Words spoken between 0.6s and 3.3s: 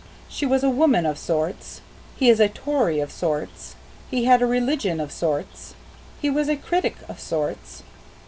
a woman of sorts;" "he is a Tory of